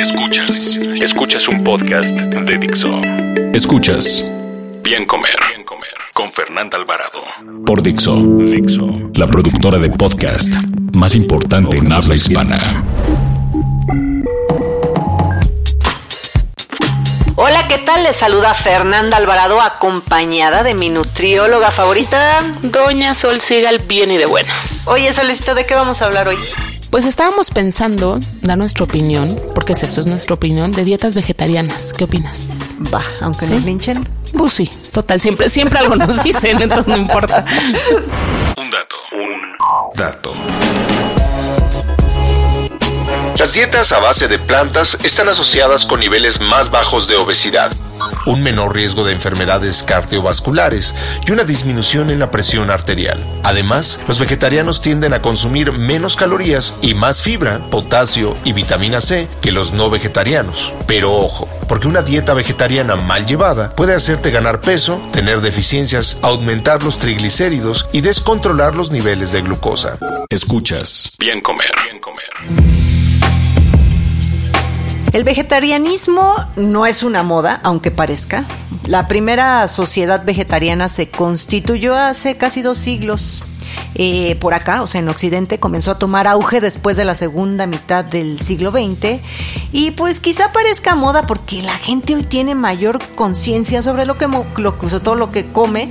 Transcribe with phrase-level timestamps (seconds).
[0.00, 3.02] Escuchas, escuchas un podcast de Dixo.
[3.52, 4.24] Escuchas
[4.82, 7.22] Bien Comer, Bien Comer con Fernanda Alvarado
[7.66, 10.48] por Dixo, Dixo, la productora de podcast
[10.94, 12.82] más importante en habla hispana.
[17.36, 18.02] Hola, ¿qué tal?
[18.02, 24.24] Les saluda Fernanda Alvarado acompañada de mi nutrióloga favorita, Doña Sol Sigal, bien y de
[24.24, 24.88] buenas.
[24.88, 26.38] Oye, Solicito, ¿de qué vamos a hablar hoy?
[26.90, 31.92] Pues estábamos pensando dar nuestra opinión, porque es eso, es nuestra opinión, de dietas vegetarianas.
[31.92, 32.74] ¿Qué opinas?
[32.92, 34.06] Va, aunque nos linchen.
[34.36, 37.44] Pues sí, total, siempre, siempre algo nos dicen, entonces no importa.
[38.56, 40.32] Un dato, un dato.
[43.40, 47.72] Las dietas a base de plantas están asociadas con niveles más bajos de obesidad,
[48.26, 50.94] un menor riesgo de enfermedades cardiovasculares
[51.26, 53.18] y una disminución en la presión arterial.
[53.42, 59.26] Además, los vegetarianos tienden a consumir menos calorías y más fibra, potasio y vitamina C
[59.40, 60.74] que los no vegetarianos.
[60.86, 66.82] Pero ojo, porque una dieta vegetariana mal llevada puede hacerte ganar peso, tener deficiencias, aumentar
[66.82, 69.96] los triglicéridos y descontrolar los niveles de glucosa.
[70.28, 71.12] Escuchas.
[71.18, 71.72] Bien comer.
[71.86, 72.89] Bien comer.
[75.12, 78.44] El vegetarianismo no es una moda, aunque parezca.
[78.86, 83.42] La primera sociedad vegetariana se constituyó hace casi dos siglos.
[83.94, 87.66] Eh, por acá, o sea, en Occidente, comenzó a tomar auge después de la segunda
[87.66, 89.20] mitad del siglo XX.
[89.72, 94.26] Y pues quizá parezca moda porque la gente hoy tiene mayor conciencia sobre lo que,
[94.56, 95.88] lo, que- sobre todo lo que come,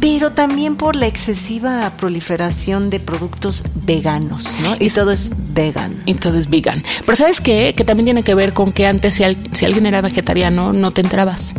[0.00, 4.76] pero también por la excesiva proliferación de productos veganos, ¿no?
[4.78, 6.02] Y todo es vegan.
[6.06, 6.82] Y todo es vegan.
[7.06, 7.74] Pero ¿sabes qué?
[7.76, 10.90] Que también tiene que ver con que antes si, al- si alguien era vegetariano no
[10.90, 11.52] te entrabas.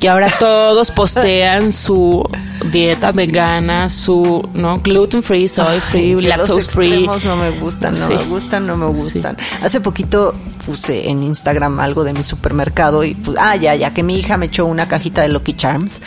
[0.00, 2.22] Que ahora todos postean su
[2.70, 7.06] dieta vegana, su no gluten free, soy free, Ay, lactose los free.
[7.06, 8.14] no me gustan, no Sí.
[8.14, 9.36] me gustan, no me gustan.
[9.62, 10.34] Hace poquito
[10.64, 14.36] puse en Instagram algo de mi supermercado y pues, ah, ya, ya que mi hija
[14.36, 16.00] me echó una cajita de Lucky Charms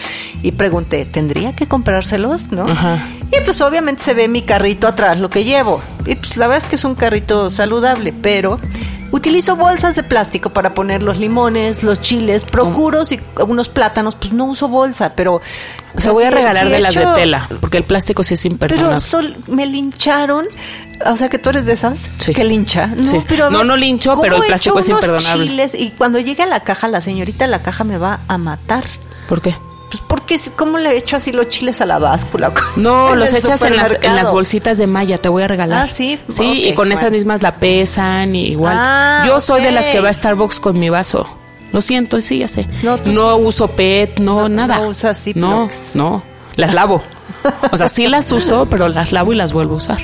[0.44, 2.52] y pregunté, ¿tendría que comprárselos?
[2.52, 2.64] ¿No?
[2.66, 3.08] Ajá.
[3.32, 5.82] Y pues obviamente se ve mi carrito atrás, lo que llevo.
[6.06, 8.60] Y pues la verdad es que es un carrito saludable, pero
[9.12, 14.34] utilizo bolsas de plástico para poner los limones, los chiles, procuro si unos plátanos, pues
[14.34, 15.42] no uso bolsa, pero...
[15.96, 18.46] O sea, voy a regalar de he las de tela, porque el plástico sí es
[18.46, 18.88] imperdonable.
[18.90, 20.46] pero sol, me lincharon.
[21.06, 22.34] O sea, que tú eres de esas Sí.
[22.34, 22.88] que lincha.
[22.88, 23.24] No, Sí.
[23.28, 25.48] pero No, no lincho, ¿cómo pero el he plástico hecho es unos imperdonable?
[25.48, 28.38] chiles y cuando llegue a la caja, la señorita de la caja me va a
[28.38, 28.84] matar.
[29.28, 29.56] ¿Por qué?
[29.90, 32.52] Pues porque, ¿cómo le he hecho así los chiles a la báscula?
[32.76, 35.88] No, los echas en las, en las bolsitas de malla, te voy a regalar.
[35.88, 36.20] Ah, sí.
[36.28, 38.76] Sí, y con esas mismas la pesan y igual.
[38.78, 41.28] Ah, Yo soy de las que va a Starbucks con mi vaso.
[41.72, 42.68] Lo siento, sí, ya sé.
[42.84, 43.18] No, No, tú sí.
[43.18, 44.78] uso PET, no, No, nada.
[44.78, 46.24] no usas No, no,
[46.56, 47.02] las lavo.
[47.72, 50.00] O sea, sí las uso, pero las lavo y las vuelvo a usar.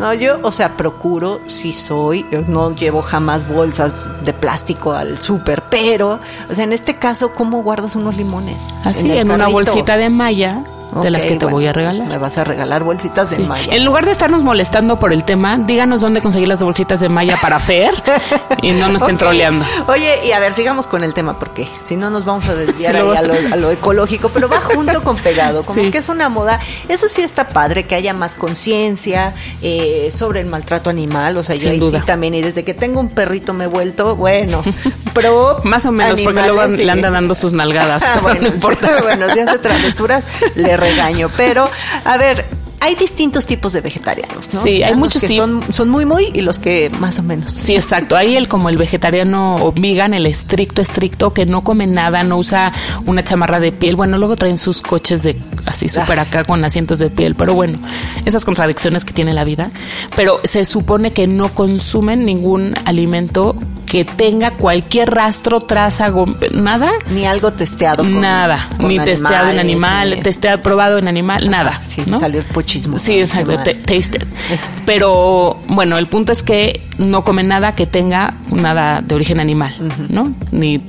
[0.00, 5.18] No, yo, o sea, procuro, si soy, yo no llevo jamás bolsas de plástico al
[5.18, 6.18] súper, pero,
[6.48, 8.74] o sea, en este caso, ¿cómo guardas unos limones?
[8.84, 10.64] Así, en, una bolsita de malla,
[11.02, 12.08] de las que te bueno, voy a pues regalar.
[12.08, 13.42] Me vas a regalar bolsitas de Sí.
[13.42, 13.74] malla.
[13.74, 17.36] En lugar de estarnos molestando por el tema, díganos dónde conseguir las bolsitas de malla
[17.40, 17.92] para Fer
[18.62, 19.64] y no nos estén troleando.
[19.88, 22.94] Oye, y a ver, sigamos con el tema, porque si no nos vamos a desviar
[22.96, 25.90] Sí, ahí a, lo, a lo ecológico, pero va junto con pegado, como Sí.
[25.90, 26.58] que es una moda.
[26.88, 31.36] Eso sí está padre, que haya más conciencia eh, sobre el maltrato animal.
[31.36, 32.00] O sea, yo ahí duda.
[32.00, 34.62] sí también, y desde que tengo un perrito me he vuelto, bueno,
[35.14, 35.60] pro.
[35.64, 39.00] Más o menos, porque luego le anda dando sus nalgadas, Ah, pero bueno, no importa.
[39.02, 41.30] bueno, si hace travesuras, le regaño.
[41.36, 41.68] Pero,
[42.04, 42.46] a ver,
[42.80, 44.62] hay distintos tipos de vegetarianos, ¿no?
[44.62, 47.52] Sí, hay los muchos que son, son muy, muy y los que más o menos.
[47.52, 48.16] Sí, exacto.
[48.16, 52.72] Ahí el como el vegetariano vegan, el estricto, estricto, que no come nada, no usa
[53.04, 53.96] una chamarra de piel.
[53.96, 57.34] Bueno, luego traen sus coches de así súper acá con asientos de piel.
[57.34, 57.78] Pero bueno,
[58.24, 59.70] esas contradicciones que tiene la vida.
[60.16, 63.56] Pero se supone que no consumen ningún alimento
[63.90, 66.10] que tenga cualquier rastro, traza,
[66.54, 66.92] nada.
[67.10, 68.04] Ni algo testeado.
[68.04, 71.80] con- nada, con ni testeado en animal, ni- testeado, probado en animal, nada.
[71.82, 72.18] Sí, ¿no?
[72.20, 72.98] salir puchero machismo.
[72.98, 74.26] Sí, exacto, tasted.
[74.86, 79.74] Pero bueno, el punto es que no come nada que tenga nada de origen animal,
[80.08, 80.32] ¿no?
[80.52, 80.80] Ni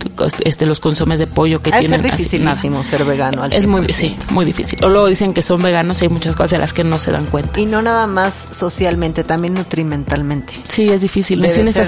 [0.43, 2.05] este los consomes de pollo que tienen.
[2.05, 3.45] Es dificilísimo ser vegano.
[3.45, 4.83] es muy, sí, muy difícil.
[4.83, 7.11] O luego dicen que son veganos y hay muchas cosas de las que no se
[7.11, 7.59] dan cuenta.
[7.59, 10.53] Y no nada más socialmente, también nutrimentalmente.
[10.67, 11.41] Sí, es difícil.
[11.41, 11.85] Debe ser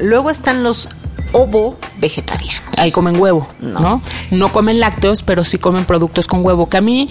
[0.00, 0.88] Luego están los
[1.32, 2.62] ovo vegetarianos.
[2.76, 4.02] Ahí comen huevo, ¿no?
[4.30, 4.52] ¿no?
[4.52, 7.08] comen lácteos, pero sí comen productos con huevo, que a mí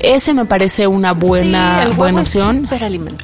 [0.00, 2.68] ese me parece una buena, buena opción.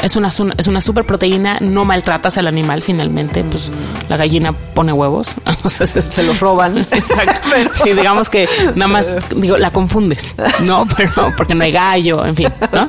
[0.02, 3.70] Es, una, es una super proteína, no maltratas al animal finalmente, pues
[4.08, 5.28] la gallina pone huevos,
[5.66, 6.78] se los roban.
[6.90, 7.74] Exactamente.
[7.82, 10.86] Sí, digamos que nada más, digo, la confundes, ¿no?
[10.96, 12.86] Pero porque no hay gallo, en fin, ¿no?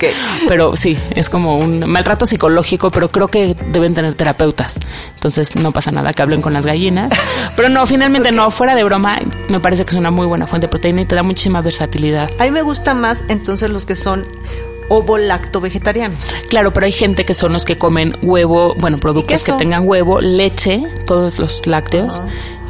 [0.48, 4.80] Pero sí, es como un maltrato psicológico, pero creo que deben tener terapeutas.
[5.16, 7.12] Entonces no pasa nada que hablen con las gallinas.
[7.56, 10.68] Pero no, finalmente no, fuera de broma, me parece que es una muy buena fuente
[10.68, 12.30] de proteína y te da muchísima versatilidad.
[12.40, 14.26] A mí me gusta más entonces los que son
[14.90, 16.34] ovo-lacto vegetarianos.
[16.50, 20.22] Claro, pero hay gente que son los que comen huevo, bueno, productos que tengan huevo,
[20.22, 22.22] leche, todos los lácteos.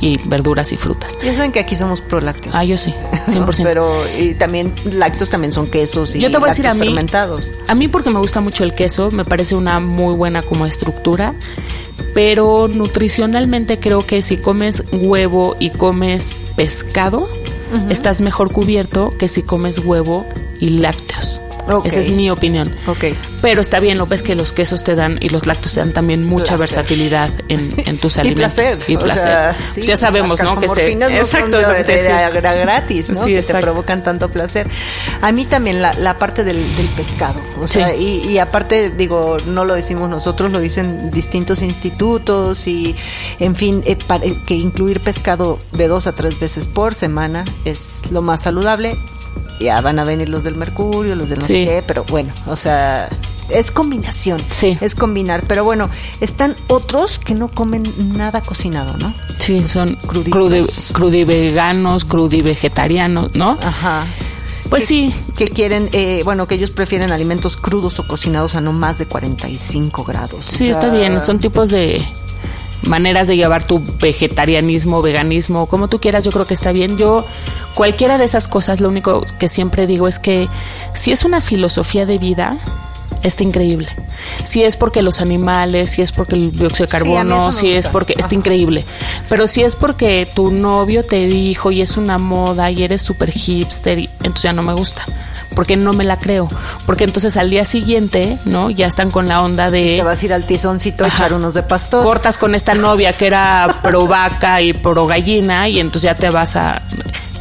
[0.02, 1.18] Y verduras y frutas.
[1.24, 2.54] Ya saben que aquí somos pro lácteos.
[2.54, 2.94] Ah, yo sí,
[3.28, 3.64] 100%.
[3.64, 6.86] Pero y también lácteos también son quesos y yo te voy a decir a mí,
[6.88, 7.54] fermentados.
[7.68, 11.34] A mí porque me gusta mucho el queso, me parece una muy buena como estructura,
[12.14, 17.26] pero nutricionalmente creo que si comes huevo y comes pescado,
[17.90, 20.26] estás mejor cubierto que si comes huevo
[20.60, 21.42] y lácteos.
[21.84, 22.74] Esa es mi opinión.
[22.88, 23.18] Okay.
[23.42, 26.24] Pero está bien, ves que los quesos te dan y los lácteos te dan también
[26.24, 28.60] mucha versatilidad en, tus alimentos.
[28.88, 29.56] y placer.
[29.78, 30.60] Ya sabemos, ¿no?
[30.60, 33.26] Que se, exacto, de, de, gratis, ¿no?
[33.26, 34.68] que te provocan tanto placer.
[35.22, 36.64] A mí también la, parte del,
[36.96, 37.40] pescado.
[37.60, 42.96] O sea, y, aparte, digo, no lo decimos nosotros, lo dicen distintos institutos y,
[43.40, 48.04] en fin, eh, eh, que incluir pescado de dos a tres veces por semana es
[48.12, 48.98] lo más saludable
[49.60, 52.56] ya van a venir los del mercurio, los del no sé qué, pero bueno, o
[52.56, 53.10] sea,
[53.50, 54.42] es combinación.
[54.50, 54.78] Sí.
[54.82, 55.44] Es combinar.
[55.48, 57.84] Pero bueno, están otros que no comen
[58.18, 59.14] nada cocinado, ¿no?
[59.38, 63.58] Sí, son crudiveganos, crudiveganos, crudivegetarianos, ¿no?
[63.62, 64.06] Ajá.
[64.70, 65.14] Pues sí.
[65.38, 69.06] Que quieren, eh, bueno, que ellos prefieren alimentos crudos o cocinados a no más de
[69.06, 70.46] 45 grados.
[70.46, 71.22] Sí, está bien.
[71.22, 72.04] Son tipos de
[72.84, 76.98] maneras de llevar tu vegetarianismo, veganismo, como tú quieras, yo creo que está bien.
[76.98, 77.26] Yo,
[77.76, 80.50] cualquiera de esas cosas, lo único que siempre digo es que
[80.94, 82.58] si es una filosofía de vida,
[83.22, 83.88] está increíble.
[84.44, 88.16] Si es porque los animales, si es porque el dióxido de carbono, si es porque
[88.18, 88.86] está increíble.
[89.30, 93.32] Pero si es porque tu novio te dijo y es una moda y eres súper
[93.32, 95.06] hipster, entonces ya no me gusta
[95.56, 96.50] porque no me la creo.
[96.86, 98.70] Porque entonces al día siguiente, ¿no?
[98.70, 99.96] Ya están con la onda de...
[99.96, 102.04] Te vas a ir al tizoncito a echar unos de pastor.
[102.04, 106.30] Cortas con esta novia que era pro vaca y pro gallina y entonces ya te
[106.30, 106.84] vas a...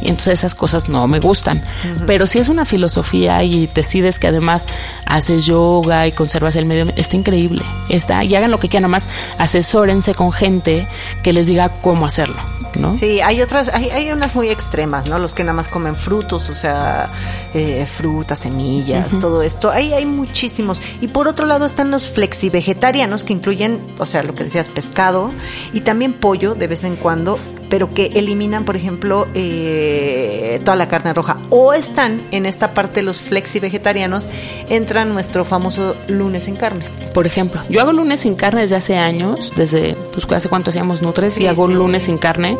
[0.01, 1.63] Y entonces esas cosas no me gustan.
[2.05, 4.67] Pero si es una filosofía y decides que además
[5.05, 7.63] haces yoga y conservas el medio, está increíble.
[7.89, 9.05] Está, y hagan lo que quieran, más
[9.37, 10.87] asesórense con gente
[11.23, 12.37] que les diga cómo hacerlo.
[12.79, 12.97] ¿no?
[12.97, 15.17] Sí, hay otras, hay, hay unas muy extremas, ¿no?
[15.19, 17.07] Los que nada más comen frutos, o sea,
[17.53, 19.71] eh, frutas, semillas, todo esto.
[19.71, 20.81] Hay, hay muchísimos.
[21.01, 25.31] Y por otro lado están los flexivegetarianos que incluyen, o sea, lo que decías, pescado
[25.73, 27.39] y también pollo de vez en cuando
[27.69, 31.37] pero que eliminan, por ejemplo, eh, toda la carne roja.
[31.49, 34.29] O están en esta parte los flexi vegetarianos,
[34.69, 36.85] entra nuestro famoso lunes sin carne.
[37.13, 41.01] Por ejemplo, yo hago lunes sin carne desde hace años, desde pues hace cuánto hacíamos
[41.01, 42.57] Nutres y hago lunes sin carne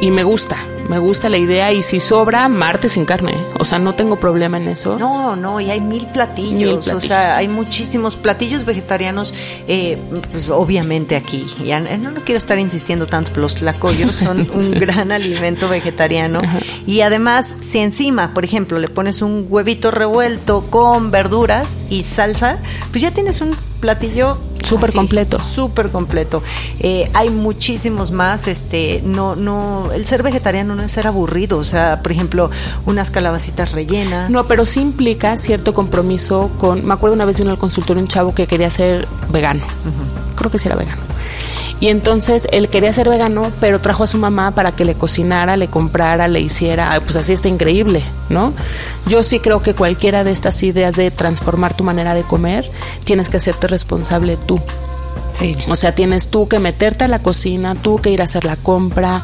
[0.00, 0.56] y me gusta,
[0.88, 3.34] me gusta la idea y si sobra, martes sin carne.
[3.58, 4.98] O sea, no tengo problema en eso.
[4.98, 6.88] No, no, y hay mil platillos.
[6.92, 9.34] O sea, hay muchísimos platillos vegetarianos,
[9.66, 9.98] eh,
[10.32, 11.46] pues obviamente aquí.
[11.64, 16.40] Ya no, no quiero estar insistiendo tanto, pero los tlacoyos son un gran alimento vegetariano.
[16.86, 22.58] Y además, si encima, por ejemplo, le pones un huevito revuelto con verduras y salsa,
[22.92, 25.38] pues ya tienes un platillo súper completo.
[25.38, 26.42] súper completo.
[26.80, 31.64] Eh, hay muchísimos más este no no el ser vegetariano no es ser aburrido o
[31.64, 32.50] sea por ejemplo
[32.86, 34.30] unas calabacitas rellenas.
[34.30, 38.08] No pero sí implica cierto compromiso con me acuerdo una vez vino al consultorio un
[38.08, 39.62] chavo que quería ser vegano.
[40.36, 41.17] Creo que sí era vegano
[41.80, 45.56] y entonces él quería ser vegano, pero trajo a su mamá para que le cocinara,
[45.56, 48.52] le comprara, le hiciera, pues así está increíble, ¿no?
[49.06, 52.70] Yo sí creo que cualquiera de estas ideas de transformar tu manera de comer,
[53.04, 54.60] tienes que hacerte responsable tú.
[55.38, 55.54] Sí.
[55.68, 58.56] O sea, tienes tú que meterte a la cocina, tú que ir a hacer la
[58.56, 59.22] compra.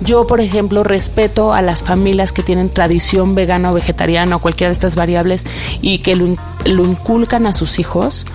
[0.00, 4.70] Yo, por ejemplo, respeto a las familias que tienen tradición vegana o vegetariana o cualquiera
[4.70, 5.44] de estas variables
[5.80, 8.26] y que lo, lo inculcan a sus hijos,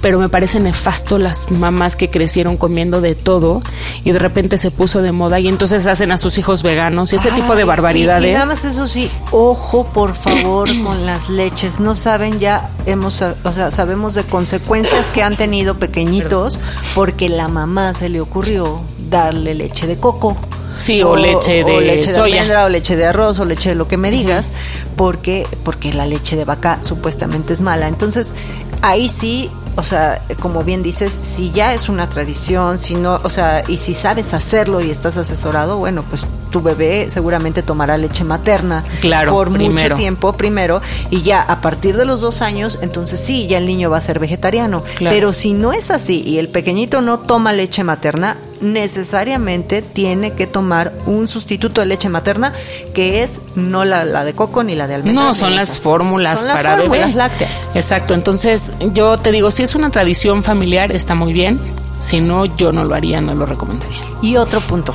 [0.00, 3.60] pero me parece nefasto las mamás que crecieron comiendo de todo
[4.04, 7.16] y de repente se puso de moda y entonces hacen a sus hijos veganos y
[7.16, 8.26] ese tipo de barbaridades.
[8.26, 11.80] Y, y nada más eso sí, ojo por favor con las leches.
[11.80, 16.60] No saben ya, hemos, o sea, sabemos de consecuencias que han tenido pequeñitos
[16.94, 18.80] porque la mamá se le ocurrió
[19.10, 20.36] darle leche de coco.
[20.76, 22.42] Sí, o leche de leche de soya.
[22.42, 24.52] almendra, o leche de arroz, o leche de lo que me digas,
[24.94, 27.88] porque, porque la leche de vaca supuestamente es mala.
[27.88, 28.34] Entonces,
[28.82, 33.30] ahí sí, o sea, como bien dices, si ya es una tradición, si no, o
[33.30, 38.24] sea, y si sabes hacerlo y estás asesorado, bueno, pues tu bebé seguramente tomará leche
[38.24, 40.80] materna Claro, por mucho tiempo primero,
[41.10, 44.00] y ya a partir de los dos años, entonces sí, ya el niño va a
[44.00, 44.82] ser vegetariano.
[44.96, 45.14] Claro.
[45.14, 50.46] Pero si no es así y el pequeñito no toma leche materna, necesariamente tiene que
[50.46, 52.52] tomar un sustituto de leche materna
[52.94, 55.24] que es no la, la de coco ni la de almendra.
[55.24, 57.14] No, son las fórmulas Son las para fórmulas bebé.
[57.18, 57.70] lácteas.
[57.74, 61.60] Exacto, entonces yo te digo, si es una tradición familiar está muy bien,
[62.00, 63.98] si no yo no lo haría, no lo recomendaría.
[64.22, 64.94] Y otro punto.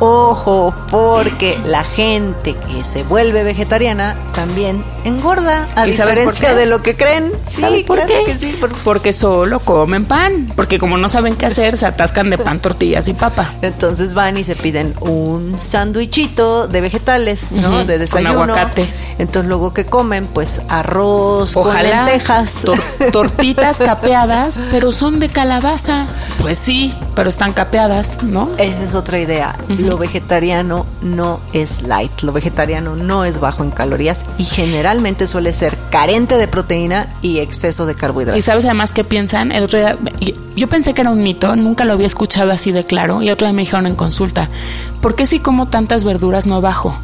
[0.00, 6.82] Ojo, porque la gente que se vuelve vegetariana también engorda, a ¿Y diferencia de lo
[6.82, 7.32] que creen.
[7.46, 8.32] Sí, ¿Sabes por claro qué?
[8.32, 12.30] que sí, por- Porque solo comen pan, porque como no saben qué hacer, se atascan
[12.30, 13.52] de pan, tortillas y papa.
[13.62, 17.80] Entonces van y se piden un sándwichito de vegetales, ¿no?
[17.84, 18.42] De con desayuno.
[18.42, 18.88] aguacate.
[19.18, 22.64] Entonces luego que comen, pues arroz con lentejas.
[22.64, 22.80] tor-
[23.12, 26.06] tortitas capeadas, pero son de calabaza.
[26.38, 28.48] Pues sí, pero están capeadas, ¿no?
[28.56, 29.56] Esa es otra idea.
[29.90, 35.52] Lo vegetariano no es light, lo vegetariano no es bajo en calorías y generalmente suele
[35.52, 38.38] ser carente de proteína y exceso de carbohidratos.
[38.38, 39.50] Y sabes además qué piensan.
[39.50, 39.98] El otro día,
[40.54, 43.20] yo- pensé que era un mito, nunca lo había escuchado así de claro.
[43.20, 44.48] Y otro día me dijeron en consulta,
[45.00, 46.96] ¿por qué si como tantas verduras no bajo?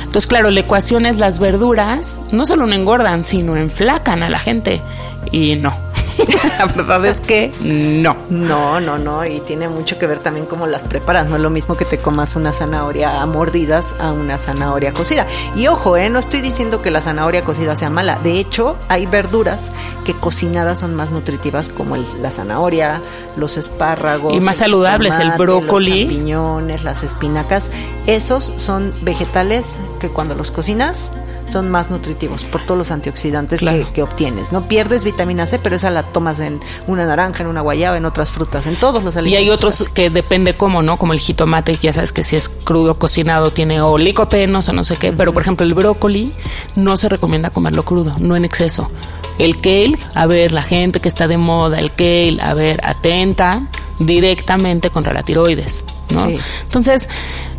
[0.00, 4.40] Entonces, claro, la ecuación es las verduras no solo no engordan, sino enflacan a la
[4.40, 4.82] gente.
[5.30, 5.72] Y no.
[6.58, 8.16] la verdad es que no.
[8.30, 11.28] No, no, no, y tiene mucho que ver también cómo las preparas.
[11.28, 15.26] No es lo mismo que te comas una zanahoria a mordidas a una zanahoria cocida.
[15.54, 18.18] Y ojo, eh, no estoy diciendo que la zanahoria cocida sea mala.
[18.22, 19.70] De hecho, hay verduras
[20.04, 23.00] que cocinadas son más nutritivas, como el- la zanahoria,
[23.36, 24.32] los espárragos.
[24.34, 25.90] Y más el saludables, el brócoli.
[25.90, 27.70] Los champiñones, las espinacas.
[28.06, 31.10] Esos son vegetales que cuando los cocinas
[31.46, 33.86] son más nutritivos por todos los antioxidantes Claro.
[33.86, 34.52] que, que obtienes.
[34.52, 38.04] No pierdes vitamina C, pero esa la tomas en una naranja, en una guayaba, en
[38.04, 39.42] otras frutas, en todos los Y alimentos.
[39.44, 40.96] hay otros que depende cómo, ¿no?
[40.98, 44.84] Como el jitomate, ya sabes que si es crudo cocinado tiene o licopenos o no
[44.84, 45.12] sé qué.
[45.12, 46.32] Pero, por ejemplo, el brócoli
[46.74, 48.90] no se recomienda comerlo crudo, no en exceso.
[49.38, 53.62] El kale, a ver, la gente que está de moda, el kale, a ver, atenta
[53.98, 56.26] directamente contra la tiroides, ¿no?
[56.28, 56.38] Sí.
[56.62, 57.08] Entonces,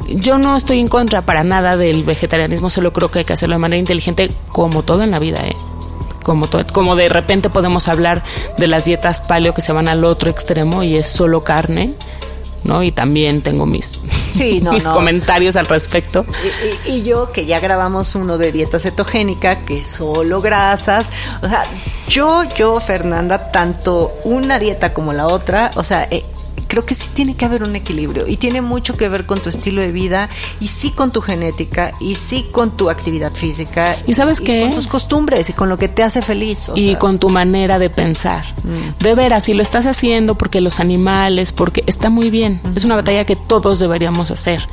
[0.07, 3.55] yo no estoy en contra para nada del vegetarianismo, solo creo que hay que hacerlo
[3.55, 5.55] de manera inteligente, como todo en la vida, ¿eh?
[6.23, 8.23] Como, to- como de repente podemos hablar
[8.57, 11.93] de las dietas paleo que se van al otro extremo y es solo carne,
[12.65, 12.83] ¿no?
[12.83, 13.93] Y también tengo mis,
[14.35, 14.91] Sí, no, mis no.
[14.91, 16.25] comentarios al respecto.
[16.85, 21.11] Y, y- y yo, que ya grabamos uno de dieta cetogénica, que solo grasas.
[21.41, 21.63] O sea,
[22.09, 26.25] yo, yo, Fernanda, tanto una dieta como la otra, o sea, eh,
[26.67, 29.49] creo que sí tiene que haber un equilibrio y tiene mucho que ver con tu
[29.49, 33.97] estilo de vida y sí con tu genética y sí con tu actividad física.
[34.05, 34.61] ¿Y sabes qué?
[34.61, 36.69] con tus costumbres y con lo que te hace feliz.
[36.69, 36.99] o y sea.
[36.99, 38.45] con tu manera de pensar.
[38.99, 42.61] De veras, si lo estás haciendo porque los animales, porque está muy bien.
[42.75, 44.67] Es una batalla que todos deberíamos hacer.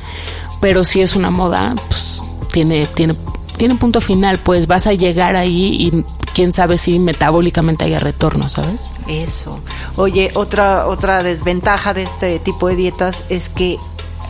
[0.60, 2.22] Pero si es una moda, pues
[2.52, 3.14] tiene, tiene,
[3.56, 8.48] tiene punto final, pues vas a llegar ahí y quién sabe si metabólicamente haya retorno,
[8.48, 8.90] ¿sabes?
[9.08, 9.60] Eso.
[9.96, 13.78] Oye, otra, otra desventaja de este tipo de dietas es que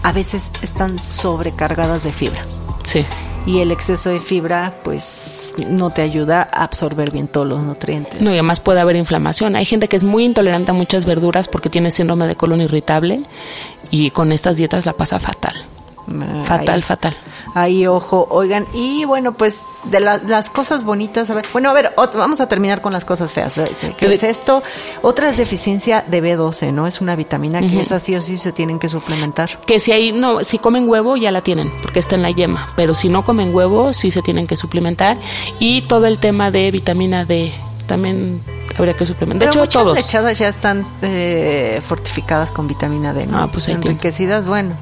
[0.02, 2.46] a veces están sobrecargadas de fibra.
[2.84, 3.04] Sí.
[3.46, 8.22] Y el exceso de fibra, pues, no te ayuda a absorber bien todos los nutrientes.
[8.22, 9.56] No, y además puede haber inflamación.
[9.56, 13.22] Hay gente que es muy intolerante a muchas verduras porque tiene síndrome de colon irritable
[13.90, 15.54] y con estas dietas la pasa fatal.
[16.44, 17.16] Fatal, ahí- fatal.
[17.54, 18.66] Ahí, ojo, oigan.
[18.74, 21.46] Y bueno, pues, de la- las cosas bonitas, a ver.
[21.52, 23.56] Bueno, a ver, vamos a terminar con las cosas feas.
[23.58, 23.70] ¿eh?
[23.80, 24.62] ¿Qué, qué De- es esto?
[25.02, 26.86] Otra es deficiencia de B12, ¿no?
[26.86, 29.60] Es una vitamina que esa sí o sí se tienen que suplementar.
[29.66, 32.68] Que si hay, no, si comen huevo ya la tienen, porque está en la yema.
[32.76, 35.16] Pero si no comen huevo, sí se tienen que suplementar.
[35.58, 37.52] Y todo el tema de vitamina D
[37.86, 38.42] también
[38.76, 39.48] habría que suplementar.
[39.48, 43.38] De Pero hecho, muchas lechadas ya están eh, fortificadas con vitamina D, ¿no?
[43.38, 43.90] Ah, pues ahí tiene.
[43.90, 44.74] Enriquecidas, bueno.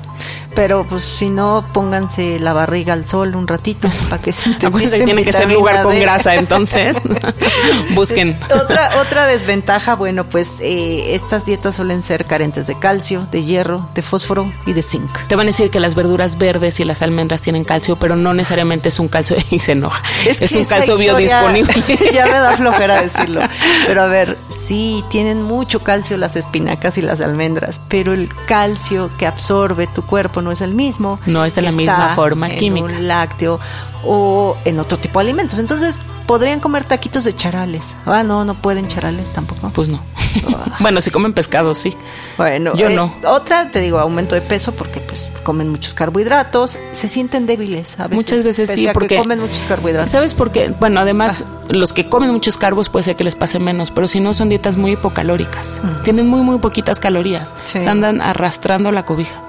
[0.54, 4.98] Pero pues si no, pónganse la barriga al sol un ratito para que se Acuérdense
[4.98, 7.00] que tiene que ser lugar con grasa, entonces
[7.94, 8.38] busquen.
[8.62, 13.88] Otra, otra desventaja, bueno, pues eh, estas dietas suelen ser carentes de calcio, de hierro,
[13.94, 15.10] de fósforo y de zinc.
[15.26, 18.34] Te van a decir que las verduras verdes y las almendras tienen calcio, pero no
[18.34, 20.02] necesariamente es un calcio y se enoja.
[20.26, 21.74] Es, un calcio biodisponible.
[22.12, 23.40] ya me da flojera decirlo.
[23.86, 29.10] Pero a ver, sí, tienen mucho calcio las espinacas y las almendras, pero el calcio
[29.18, 31.18] que absorbe tu cuerpo no es el mismo.
[31.26, 32.86] No es de la misma forma en química.
[32.86, 33.58] Un lácteo
[34.04, 35.58] o en otro tipo de alimentos.
[35.58, 37.96] Entonces, podrían comer taquitos de charales.
[38.06, 39.70] Ah, no, no pueden charales tampoco.
[39.70, 40.02] Pues no.
[40.46, 40.76] Ah.
[40.80, 41.96] bueno, si comen pescado, sí.
[42.36, 43.14] Bueno, yo eh, no.
[43.24, 48.04] Otra, te digo, aumento de peso porque pues comen muchos carbohidratos, se sienten débiles a
[48.04, 48.16] veces.
[48.16, 50.10] Muchas veces sí, porque comen muchos carbohidratos.
[50.10, 50.72] ¿Sabes por qué?
[50.80, 51.62] Bueno, además ah.
[51.70, 54.48] los que comen muchos carbos puede ser que les pase menos, pero si no son
[54.48, 55.80] dietas muy hipocalóricas.
[55.82, 56.02] Mm.
[56.02, 57.54] Tienen muy muy poquitas calorías.
[57.64, 59.40] Se andan arrastrando la cobija.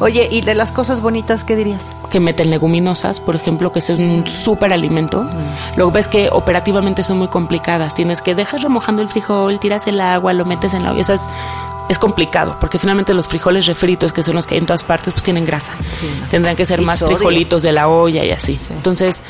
[0.00, 1.94] Oye, ¿y de las cosas bonitas qué dirías?
[2.10, 5.22] Que meten leguminosas, por ejemplo, que es un súper alimento.
[5.22, 5.76] Mm.
[5.76, 7.94] Luego ves que operativamente son muy complicadas.
[7.94, 11.00] Tienes que dejar remojando el frijol, tiras el agua, lo metes en la olla.
[11.00, 11.28] Eso es,
[11.88, 15.14] es complicado, porque finalmente los frijoles refritos, que son los que hay en todas partes,
[15.14, 15.74] pues tienen grasa.
[16.30, 18.58] Tendrán que ser más frijolitos de la olla y así.
[18.70, 19.22] Entonces,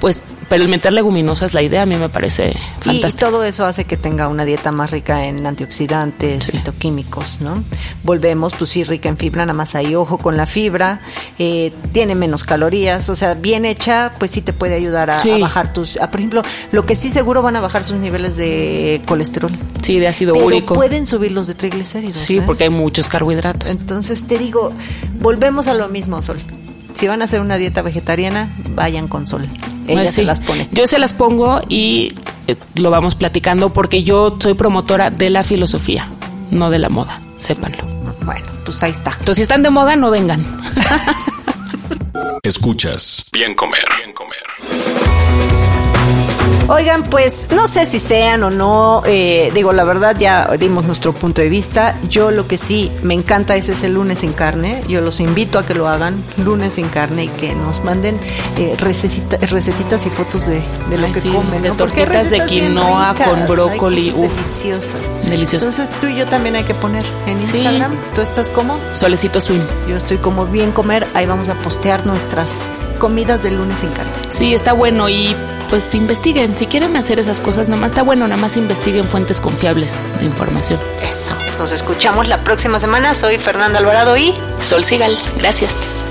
[0.00, 3.08] pues pero el meter leguminosas, la idea a mí me parece fantástica.
[3.08, 7.64] Y, todo eso hace que tenga una dieta más rica en antioxidantes, fitoquímicos, ¿no?
[8.04, 11.00] Volvemos, pues sí, rica en fibra, nada más ahí ojo con la fibra,
[11.38, 15.72] eh, tiene menos calorías, o sea, bien hecha, pues sí te puede ayudar a, bajar
[15.72, 19.50] tus, por ejemplo, lo que sí seguro van a bajar sus niveles de colesterol.
[19.82, 20.74] Sí, de ácido pero úrico.
[20.74, 22.16] pueden subir los de triglicéridos.
[22.16, 22.42] Sí, ¿eh?
[22.44, 23.70] porque hay muchos carbohidratos.
[23.70, 24.72] Entonces te digo,
[25.20, 26.38] volvemos a lo mismo, Sol
[26.96, 29.46] si van a hacer una dieta vegetariana, vayan con sol.
[29.88, 30.68] Ella pues se las pone.
[30.72, 32.12] Yo se las pongo y
[32.46, 36.08] eh, lo vamos platicando porque yo soy promotora de la filosofía,
[36.50, 37.84] no de la moda, sépanlo.
[38.22, 39.12] Bueno, pues ahí está.
[39.12, 40.44] Entonces, si están de moda, no vengan.
[42.42, 43.26] Escuchas.
[43.32, 43.84] Bien comer.
[43.98, 45.25] Bien comer.
[46.68, 51.12] Oigan, pues no sé si sean o no, eh, digo, la verdad ya dimos nuestro
[51.12, 51.96] punto de vista.
[52.08, 54.82] Yo lo que sí me encanta es ese lunes sin carne.
[54.88, 58.18] Yo los invito a que lo hagan, lunes sin carne, y que nos manden
[58.56, 61.62] eh, recetitas y fotos de, lo que comen.
[61.62, 64.10] De tortitas de quinoa con brócoli.
[64.10, 65.22] deliciosas.
[65.28, 65.68] Deliciosas.
[65.68, 67.96] Entonces tú y yo también hay que poner en Instagram.
[68.12, 68.76] ¿Tú estás como?
[68.92, 69.62] Solecito Swim.
[69.88, 71.06] Yo estoy como bien comer.
[71.14, 74.10] Ahí vamos a postear nuestras comidas de lunes sin carne.
[74.30, 75.36] Sí, está bueno y
[75.68, 76.56] pues investiguen.
[76.56, 80.26] Si quieren hacer esas cosas, nada más está bueno, nada más investiguen fuentes confiables de
[80.26, 80.80] información.
[81.02, 81.36] Eso.
[81.58, 83.14] Nos escuchamos la próxima semana.
[83.14, 85.16] Soy Fernanda Alvarado y Sol Sigal.
[85.38, 86.02] Gracias.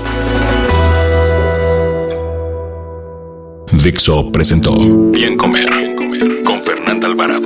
[3.72, 4.74] Dixo presentó
[5.12, 7.45] Bien Comer, Bien Comer con Fernanda Alvarado.